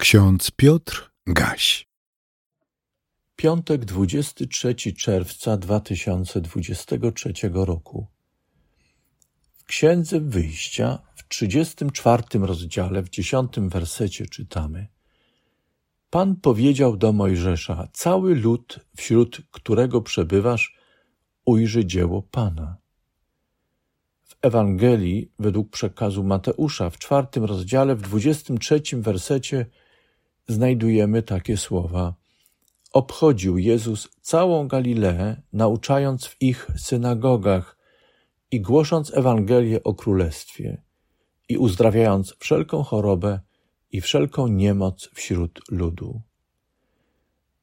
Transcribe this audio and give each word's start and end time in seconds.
Ksiądz 0.00 0.50
Piotr 0.50 1.10
Gaś. 1.26 1.88
Piątek 3.36 3.84
23 3.84 4.74
czerwca 4.74 5.56
2023 5.56 7.32
roku. 7.52 8.06
W 9.52 9.64
Księdze 9.64 10.20
Wyjścia 10.20 10.98
w 11.14 11.28
34 11.28 12.22
rozdziale, 12.34 13.02
w 13.02 13.08
10 13.10 13.52
wersecie 13.56 14.26
czytamy 14.26 14.86
Pan 16.10 16.36
powiedział 16.36 16.96
do 16.96 17.12
Mojżesza, 17.12 17.88
cały 17.92 18.34
lud, 18.34 18.80
wśród 18.96 19.40
którego 19.50 20.02
przebywasz, 20.02 20.76
ujrzy 21.44 21.86
dzieło 21.86 22.22
Pana. 22.22 22.76
W 24.22 24.36
Ewangelii, 24.42 25.32
według 25.38 25.70
przekazu 25.70 26.24
Mateusza, 26.24 26.90
w 26.90 26.98
czwartym 26.98 27.44
rozdziale, 27.44 27.96
w 27.96 28.02
23 28.02 28.82
wersecie 28.94 29.66
znajdujemy 30.50 31.22
takie 31.22 31.56
słowa. 31.56 32.14
Obchodził 32.92 33.58
Jezus 33.58 34.08
całą 34.20 34.68
Galileę, 34.68 35.42
nauczając 35.52 36.26
w 36.26 36.42
ich 36.42 36.70
synagogach 36.76 37.76
i 38.50 38.60
głosząc 38.60 39.14
Ewangelię 39.14 39.82
o 39.82 39.94
Królestwie 39.94 40.82
i 41.48 41.58
uzdrawiając 41.58 42.36
wszelką 42.38 42.82
chorobę 42.82 43.40
i 43.92 44.00
wszelką 44.00 44.48
niemoc 44.48 45.10
wśród 45.14 45.60
ludu. 45.70 46.22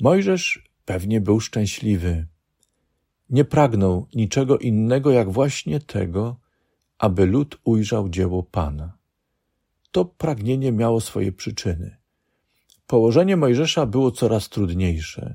Mojżesz 0.00 0.70
pewnie 0.84 1.20
był 1.20 1.40
szczęśliwy. 1.40 2.26
Nie 3.30 3.44
pragnął 3.44 4.06
niczego 4.14 4.58
innego, 4.58 5.10
jak 5.10 5.30
właśnie 5.30 5.80
tego, 5.80 6.40
aby 6.98 7.26
lud 7.26 7.58
ujrzał 7.64 8.08
dzieło 8.08 8.42
Pana. 8.42 8.98
To 9.90 10.04
pragnienie 10.04 10.72
miało 10.72 11.00
swoje 11.00 11.32
przyczyny. 11.32 12.01
Położenie 12.92 13.36
Mojżesza 13.36 13.86
było 13.86 14.10
coraz 14.10 14.48
trudniejsze, 14.48 15.34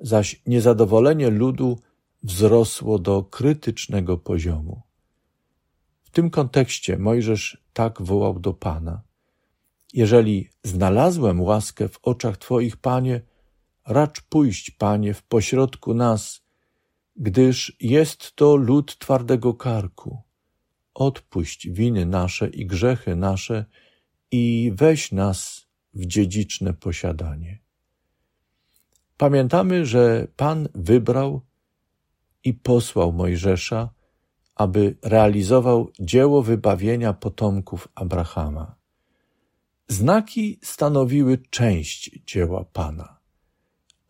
zaś 0.00 0.42
niezadowolenie 0.46 1.30
ludu 1.30 1.78
wzrosło 2.22 2.98
do 2.98 3.22
krytycznego 3.22 4.18
poziomu. 4.18 4.82
W 6.02 6.10
tym 6.10 6.30
kontekście 6.30 6.98
Mojżesz 6.98 7.64
tak 7.72 8.02
wołał 8.02 8.38
do 8.38 8.54
Pana: 8.54 9.02
Jeżeli 9.92 10.48
znalazłem 10.62 11.40
łaskę 11.40 11.88
w 11.88 11.98
oczach 12.02 12.36
Twoich, 12.36 12.76
Panie, 12.76 13.20
racz 13.86 14.20
pójść, 14.20 14.70
Panie, 14.70 15.14
w 15.14 15.22
pośrodku 15.22 15.94
nas, 15.94 16.42
gdyż 17.16 17.76
jest 17.80 18.36
to 18.36 18.56
lud 18.56 18.98
twardego 18.98 19.54
karku. 19.54 20.22
Odpuść 20.94 21.68
winy 21.68 22.06
nasze 22.06 22.48
i 22.48 22.66
grzechy 22.66 23.16
nasze 23.16 23.64
i 24.30 24.72
weź 24.74 25.12
nas 25.12 25.71
w 25.94 26.06
dziedziczne 26.06 26.74
posiadanie. 26.74 27.58
Pamiętamy, 29.16 29.86
że 29.86 30.26
Pan 30.36 30.68
wybrał 30.74 31.40
i 32.44 32.54
posłał 32.54 33.12
Mojżesza, 33.12 33.90
aby 34.54 34.96
realizował 35.02 35.92
dzieło 36.00 36.42
wybawienia 36.42 37.12
potomków 37.12 37.88
Abrahama. 37.94 38.74
Znaki 39.88 40.58
stanowiły 40.62 41.38
część 41.50 42.20
dzieła 42.26 42.64
Pana. 42.64 43.18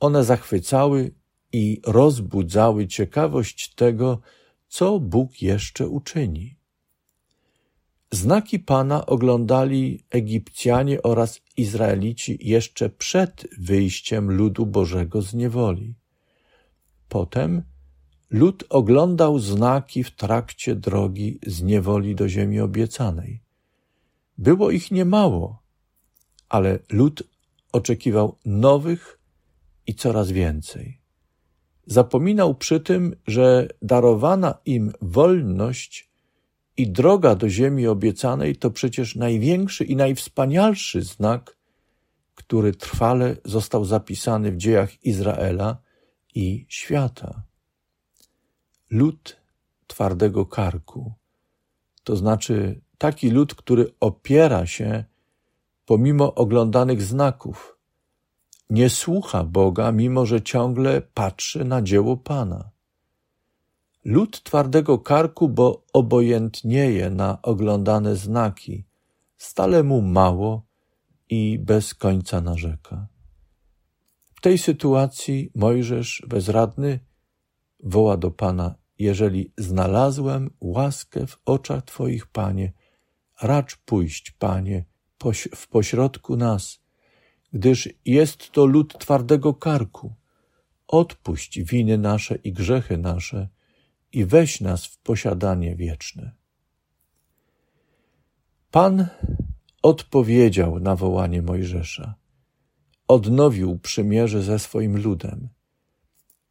One 0.00 0.24
zachwycały 0.24 1.14
i 1.52 1.80
rozbudzały 1.86 2.86
ciekawość 2.86 3.74
tego, 3.74 4.20
co 4.68 5.00
Bóg 5.00 5.42
jeszcze 5.42 5.88
uczyni. 5.88 6.56
Znaki 8.12 8.58
Pana 8.58 9.06
oglądali 9.06 10.04
Egipcjanie 10.10 11.02
oraz 11.02 11.40
Izraelici 11.56 12.38
jeszcze 12.40 12.90
przed 12.90 13.46
wyjściem 13.58 14.30
ludu 14.30 14.66
Bożego 14.66 15.22
z 15.22 15.34
niewoli. 15.34 15.94
Potem 17.08 17.62
lud 18.30 18.64
oglądał 18.68 19.38
znaki 19.38 20.04
w 20.04 20.10
trakcie 20.10 20.76
drogi 20.76 21.38
z 21.46 21.62
niewoli 21.62 22.14
do 22.14 22.28
ziemi 22.28 22.60
obiecanej. 22.60 23.42
Było 24.38 24.70
ich 24.70 24.90
niemało, 24.90 25.62
ale 26.48 26.78
lud 26.90 27.22
oczekiwał 27.72 28.38
nowych 28.44 29.20
i 29.86 29.94
coraz 29.94 30.30
więcej. 30.30 31.00
Zapominał 31.86 32.54
przy 32.54 32.80
tym, 32.80 33.16
że 33.26 33.68
darowana 33.82 34.58
im 34.64 34.92
wolność 35.02 36.11
i 36.76 36.90
droga 36.90 37.34
do 37.34 37.48
ziemi 37.48 37.86
obiecanej 37.86 38.56
to 38.56 38.70
przecież 38.70 39.16
największy 39.16 39.84
i 39.84 39.96
najwspanialszy 39.96 41.02
znak, 41.02 41.56
który 42.34 42.72
trwale 42.72 43.36
został 43.44 43.84
zapisany 43.84 44.52
w 44.52 44.56
dziejach 44.56 45.04
Izraela 45.04 45.76
i 46.34 46.66
świata. 46.68 47.42
Lud 48.90 49.36
twardego 49.86 50.46
karku, 50.46 51.12
to 52.04 52.16
znaczy 52.16 52.80
taki 52.98 53.30
lud, 53.30 53.54
który 53.54 53.94
opiera 54.00 54.66
się 54.66 55.04
pomimo 55.86 56.34
oglądanych 56.34 57.02
znaków, 57.02 57.78
nie 58.70 58.90
słucha 58.90 59.44
Boga, 59.44 59.92
mimo 59.92 60.26
że 60.26 60.42
ciągle 60.42 61.02
patrzy 61.02 61.64
na 61.64 61.82
dzieło 61.82 62.16
Pana. 62.16 62.71
Lud 64.04 64.42
twardego 64.42 64.98
karku, 64.98 65.48
bo 65.48 65.84
obojętnieje 65.92 67.10
na 67.10 67.42
oglądane 67.42 68.16
znaki, 68.16 68.84
stale 69.36 69.82
mu 69.82 70.02
mało 70.02 70.66
i 71.28 71.58
bez 71.58 71.94
końca 71.94 72.40
narzeka. 72.40 73.08
W 74.34 74.40
tej 74.40 74.58
sytuacji 74.58 75.50
Mojżesz 75.54 76.22
bezradny 76.28 77.00
woła 77.82 78.16
do 78.16 78.30
Pana, 78.30 78.74
jeżeli 78.98 79.52
znalazłem 79.58 80.50
łaskę 80.60 81.26
w 81.26 81.38
oczach 81.44 81.84
Twoich, 81.84 82.26
Panie, 82.26 82.72
racz 83.42 83.76
pójść, 83.76 84.30
Panie, 84.30 84.84
w 85.56 85.68
pośrodku 85.68 86.36
nas, 86.36 86.80
gdyż 87.52 87.88
jest 88.04 88.50
to 88.50 88.66
lud 88.66 88.98
twardego 88.98 89.54
karku. 89.54 90.14
Odpuść 90.88 91.60
winy 91.60 91.98
nasze 91.98 92.34
i 92.34 92.52
grzechy 92.52 92.98
nasze, 92.98 93.48
i 94.12 94.24
weź 94.24 94.60
nas 94.60 94.86
w 94.86 94.98
posiadanie 94.98 95.76
wieczne. 95.76 96.32
Pan 98.70 99.06
odpowiedział 99.82 100.80
na 100.80 100.96
wołanie 100.96 101.42
Mojżesza. 101.42 102.14
Odnowił 103.08 103.78
przymierze 103.78 104.42
ze 104.42 104.58
swoim 104.58 105.02
ludem. 105.02 105.48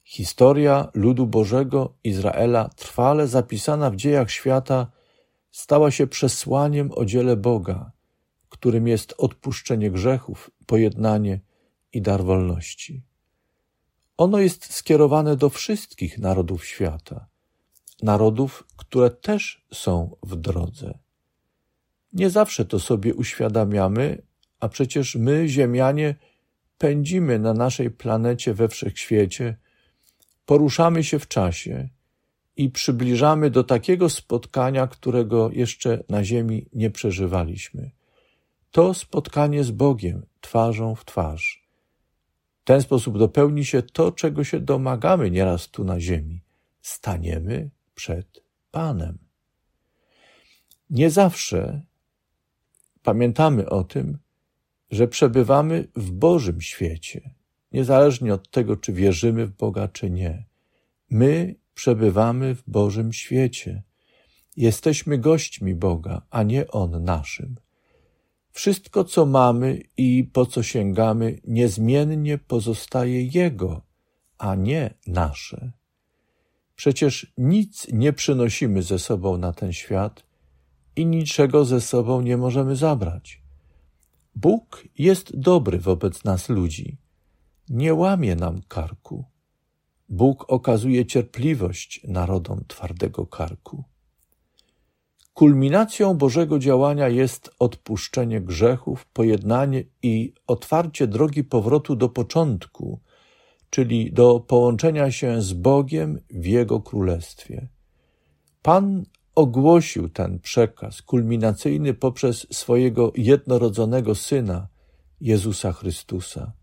Historia 0.04 0.92
ludu 0.94 1.28
Bożego 1.28 1.94
Izraela, 2.04 2.70
trwale 2.70 3.28
zapisana 3.28 3.92
w 3.92 3.96
dziejach 3.96 4.32
świata, 4.32 4.92
stała 5.52 5.92
się 5.92 6.08
przesłaniem 6.08 6.92
o 6.96 7.06
dziele 7.06 7.36
Boga, 7.36 7.92
którym 8.50 8.88
jest 8.88 9.14
odpuszczenie 9.18 9.92
grzechów, 9.92 10.52
pojednanie 10.66 11.40
i 11.94 12.02
dar 12.02 12.24
wolności. 12.24 13.04
Ono 14.18 14.40
jest 14.40 14.74
skierowane 14.74 15.36
do 15.36 15.50
wszystkich 15.50 16.18
narodów 16.18 16.66
świata 16.66 17.31
narodów, 18.02 18.64
które 18.78 19.10
też 19.10 19.66
są 19.74 20.16
w 20.24 20.36
drodze. 20.36 21.00
Nie 22.14 22.30
zawsze 22.30 22.66
to 22.66 22.80
sobie 22.80 23.14
uświadamiamy, 23.16 24.22
a 24.60 24.70
przecież 24.70 25.16
my, 25.16 25.48
Ziemianie, 25.48 26.16
pędzimy 26.78 27.40
na 27.40 27.54
naszej 27.54 27.92
planecie 27.92 28.54
we 28.54 28.68
wszechświecie, 28.68 29.58
poruszamy 30.46 31.04
się 31.04 31.20
w 31.20 31.28
czasie 31.28 31.90
i 32.58 32.70
przybliżamy 32.70 33.50
do 33.50 33.64
takiego 33.64 34.10
spotkania, 34.10 34.88
którego 34.88 35.52
jeszcze 35.52 36.04
na 36.10 36.24
Ziemi 36.24 36.66
nie 36.74 36.90
przeżywaliśmy. 36.90 37.92
To 38.72 38.94
spotkanie 38.94 39.64
z 39.64 39.72
Bogiem, 39.72 40.26
twarzą 40.42 40.96
w 40.96 41.06
twarz. 41.06 41.68
W 42.62 42.64
ten 42.64 42.82
sposób 42.82 43.18
dopełni 43.18 43.66
się 43.66 43.82
to, 43.82 44.12
czego 44.12 44.44
się 44.44 44.60
domagamy 44.60 45.32
nieraz 45.32 45.70
tu 45.70 45.84
na 45.84 46.00
Ziemi. 46.00 46.42
Staniemy 46.82 47.70
przed 47.96 48.44
Panem. 48.72 49.18
Nie 50.90 51.10
zawsze 51.10 51.82
pamiętamy 53.04 53.70
o 53.70 53.84
tym, 53.84 54.18
że 54.92 55.08
przebywamy 55.08 55.88
w 55.96 56.12
Bożym 56.12 56.62
świecie, 56.62 57.36
niezależnie 57.72 58.34
od 58.34 58.52
tego, 58.52 58.78
czy 58.78 58.94
wierzymy 58.94 59.46
w 59.46 59.52
Boga, 59.52 59.88
czy 59.88 60.10
nie. 60.10 60.46
My 61.10 61.56
przebywamy 61.74 62.56
w 62.56 62.64
Bożym 62.68 63.14
świecie. 63.14 63.84
Jesteśmy 64.58 65.18
gośćmi 65.18 65.76
Boga, 65.76 66.22
a 66.30 66.44
nie 66.44 66.68
On 66.68 67.04
naszym. 67.04 67.56
Wszystko, 68.52 69.04
co 69.04 69.26
mamy 69.26 69.82
i 69.98 70.24
po 70.24 70.46
co 70.46 70.64
sięgamy, 70.64 71.40
niezmiennie 71.48 72.38
pozostaje 72.38 73.26
Jego, 73.26 73.82
a 74.38 74.56
nie 74.56 74.94
nasze. 75.08 75.72
Przecież 76.82 77.34
nic 77.38 77.88
nie 77.94 78.14
przynosimy 78.14 78.84
ze 78.84 79.00
sobą 79.00 79.38
na 79.38 79.54
ten 79.54 79.74
świat 79.74 80.26
i 80.96 81.06
niczego 81.06 81.66
ze 81.66 81.82
sobą 81.82 82.22
nie 82.22 82.38
możemy 82.38 82.76
zabrać. 82.76 83.42
Bóg 84.36 84.84
jest 84.98 85.40
dobry 85.40 85.80
wobec 85.80 86.24
nas 86.24 86.50
ludzi. 86.50 86.98
Nie 87.70 87.94
łamie 87.94 88.36
nam 88.36 88.62
karku. 88.68 89.26
Bóg 90.10 90.46
okazuje 90.48 91.06
cierpliwość 91.06 92.02
narodom 92.08 92.64
twardego 92.68 93.26
karku. 93.26 93.84
Kulminacją 95.34 96.14
Bożego 96.14 96.60
działania 96.60 97.10
jest 97.10 97.50
odpuszczenie 97.60 98.42
grzechów, 98.42 99.06
pojednanie 99.06 99.84
i 100.04 100.34
otwarcie 100.48 101.08
drogi 101.08 101.44
powrotu 101.44 101.96
do 101.96 102.10
początku, 102.10 103.00
czyli 103.72 104.14
do 104.14 104.40
połączenia 104.40 105.12
się 105.12 105.42
z 105.42 105.54
Bogiem 105.54 106.20
w 106.30 106.46
Jego 106.46 106.82
Królestwie. 106.82 107.68
Pan 108.62 109.04
ogłosił 109.36 110.10
ten 110.10 110.40
przekaz 110.40 111.02
kulminacyjny 111.02 111.94
poprzez 111.94 112.48
swojego 112.52 113.12
jednorodzonego 113.16 114.16
Syna, 114.16 114.68
Jezusa 115.22 115.72
Chrystusa. 115.72 116.54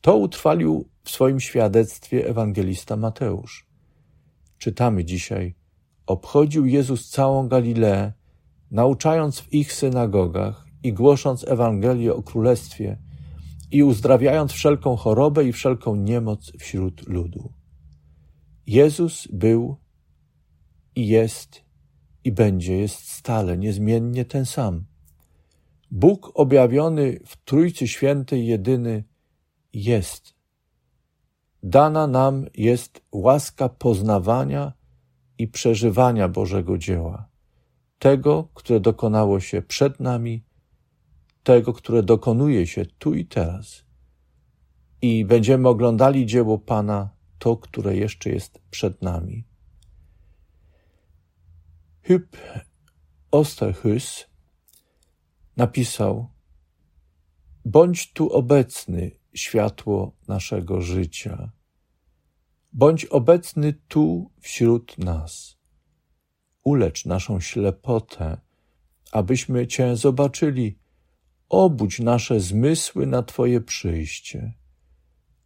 To 0.00 0.16
utrwalił 0.16 0.88
w 1.04 1.10
swoim 1.10 1.40
świadectwie 1.40 2.28
ewangelista 2.28 2.96
Mateusz. 2.96 3.66
Czytamy 4.58 5.04
dzisiaj, 5.04 5.54
obchodził 6.06 6.66
Jezus 6.66 7.08
całą 7.08 7.48
Galileę, 7.48 8.12
nauczając 8.70 9.40
w 9.40 9.52
ich 9.52 9.72
synagogach 9.72 10.66
i 10.82 10.92
głosząc 10.92 11.48
Ewangelię 11.48 12.14
o 12.14 12.22
Królestwie 12.22 13.09
i 13.70 13.82
uzdrawiając 13.82 14.52
wszelką 14.52 14.96
chorobę 14.96 15.44
i 15.44 15.52
wszelką 15.52 15.96
niemoc 15.96 16.52
wśród 16.58 17.08
ludu. 17.08 17.52
Jezus 18.66 19.28
był 19.32 19.76
i 20.96 21.08
jest 21.08 21.64
i 22.24 22.32
będzie, 22.32 22.76
jest 22.76 23.12
stale, 23.12 23.58
niezmiennie 23.58 24.24
ten 24.24 24.46
sam. 24.46 24.84
Bóg 25.90 26.32
objawiony 26.34 27.20
w 27.26 27.36
Trójcy 27.44 27.88
Świętej 27.88 28.46
jedyny 28.46 29.04
jest. 29.72 30.34
Dana 31.62 32.06
nam 32.06 32.46
jest 32.54 33.02
łaska 33.12 33.68
poznawania 33.68 34.72
i 35.38 35.48
przeżywania 35.48 36.28
Bożego 36.28 36.78
dzieła, 36.78 37.28
tego, 37.98 38.48
które 38.54 38.80
dokonało 38.80 39.40
się 39.40 39.62
przed 39.62 40.00
nami, 40.00 40.44
tego, 41.42 41.72
które 41.72 42.02
dokonuje 42.02 42.66
się 42.66 42.86
tu 42.86 43.14
i 43.14 43.26
teraz. 43.26 43.84
I 45.02 45.24
będziemy 45.24 45.68
oglądali 45.68 46.26
dzieło 46.26 46.58
Pana, 46.58 47.10
to, 47.38 47.56
które 47.56 47.96
jeszcze 47.96 48.30
jest 48.30 48.58
przed 48.70 49.02
nami. 49.02 49.44
Hyp 52.02 52.36
Osterhus 53.30 54.26
napisał: 55.56 56.28
Bądź 57.64 58.12
tu 58.12 58.32
obecny, 58.32 59.10
światło 59.34 60.16
naszego 60.28 60.80
życia. 60.80 61.52
Bądź 62.72 63.04
obecny 63.04 63.72
tu 63.88 64.30
wśród 64.40 64.98
nas. 64.98 65.56
Ulecz 66.64 67.06
naszą 67.06 67.40
ślepotę, 67.40 68.40
abyśmy 69.12 69.66
Cię 69.66 69.96
zobaczyli. 69.96 70.78
Obudź 71.50 71.98
nasze 71.98 72.40
zmysły 72.40 73.06
na 73.06 73.22
Twoje 73.22 73.60
przyjście. 73.60 74.52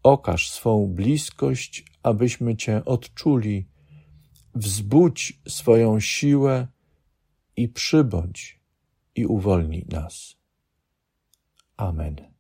Okaż 0.03 0.51
swą 0.51 0.87
bliskość, 0.87 1.85
abyśmy 2.03 2.57
Cię 2.57 2.85
odczuli 2.85 3.69
wzbudź 4.55 5.41
swoją 5.49 6.01
siłę 6.01 6.67
i 7.57 7.69
przybądź 7.69 8.61
i 9.15 9.27
uwolnij 9.27 9.87
nas. 9.91 10.37
Amen. 11.77 12.34